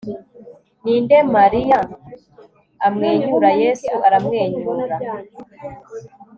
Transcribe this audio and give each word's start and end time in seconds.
Ninde 0.83 1.17
Mariya 1.35 1.79
amwenyura 2.87 3.49
Yesu 3.61 3.91
aramwenyura 4.07 4.97